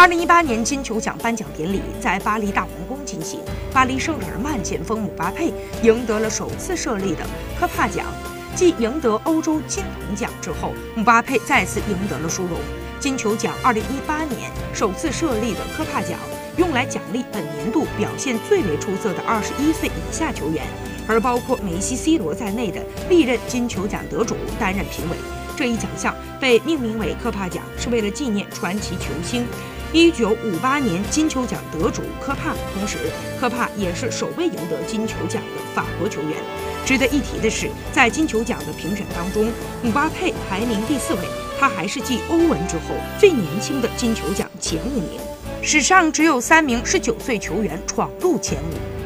[0.00, 3.38] 二零一八年金球奖颁奖典礼在巴黎大皇宫进行，
[3.70, 7.18] 巴黎圣日耳曼前锋姆巴佩赢得了首次设立的
[7.58, 8.06] 科帕奖。
[8.56, 12.58] 继赢得欧洲金童奖之后，姆巴佩再次赢得了殊荣。
[12.98, 16.18] 金球奖二零一八年首次设立的科帕奖，
[16.56, 20.64] 用来奖励本年度表现最为出色的二十一岁以下球员，
[21.06, 25.16] 而包括梅西、C 罗在内的历任金球奖得主担任评委。
[25.58, 29.44] 这一奖项被命名为科帕奖，是为了纪念传奇球星。
[29.92, 32.96] 一九五八年金球奖得主科帕，同时
[33.40, 36.38] 科帕也是首位赢得金球奖的法国球员。
[36.86, 39.50] 值得一提的是，在金球奖的评选当中，
[39.82, 41.20] 姆巴佩排名第四位，
[41.58, 45.20] 他还是继欧文之后最年轻的金球奖前五名。
[45.60, 48.99] 史上只有三名十九岁球员闯入前五。